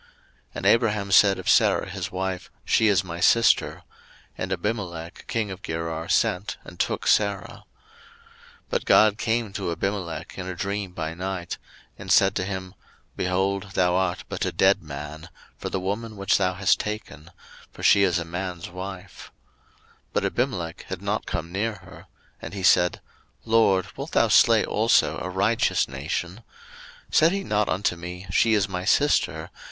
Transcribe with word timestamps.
01:020:002 0.01 0.09
And 0.55 0.65
Abraham 0.65 1.11
said 1.11 1.37
of 1.37 1.47
Sarah 1.47 1.87
his 1.87 2.11
wife, 2.11 2.49
She 2.65 2.87
is 2.87 3.03
my 3.03 3.19
sister: 3.19 3.83
and 4.35 4.51
Abimelech 4.51 5.25
king 5.27 5.51
of 5.51 5.61
Gerar 5.61 6.09
sent, 6.09 6.57
and 6.63 6.79
took 6.79 7.05
Sarah. 7.05 7.65
01:020:003 7.65 7.65
But 8.71 8.85
God 8.85 9.19
came 9.19 9.53
to 9.53 9.71
Abimelech 9.71 10.39
in 10.39 10.47
a 10.47 10.55
dream 10.55 10.93
by 10.93 11.13
night, 11.13 11.59
and 11.99 12.11
said 12.11 12.33
to 12.33 12.43
him, 12.45 12.73
Behold, 13.15 13.73
thou 13.75 13.93
art 13.93 14.23
but 14.27 14.43
a 14.43 14.51
dead 14.51 14.81
man, 14.81 15.29
for 15.59 15.69
the 15.69 15.79
woman 15.79 16.17
which 16.17 16.39
thou 16.39 16.55
hast 16.55 16.79
taken; 16.79 17.29
for 17.71 17.83
she 17.83 18.01
is 18.01 18.17
a 18.17 18.25
man's 18.25 18.71
wife. 18.71 19.31
01:020:004 19.35 19.83
But 20.13 20.25
Abimelech 20.25 20.85
had 20.87 21.03
not 21.03 21.27
come 21.27 21.51
near 21.51 21.75
her: 21.75 22.07
and 22.41 22.55
he 22.55 22.63
said, 22.63 23.01
LORD, 23.45 23.95
wilt 23.95 24.13
thou 24.13 24.29
slay 24.29 24.65
also 24.65 25.19
a 25.21 25.29
righteous 25.29 25.87
nation? 25.87 26.41
01:020:005 27.11 27.15
Said 27.17 27.31
he 27.33 27.43
not 27.43 27.69
unto 27.69 27.95
me, 27.95 28.25
She 28.31 28.55
is 28.55 28.67
my 28.67 28.83
sister? 28.83 29.51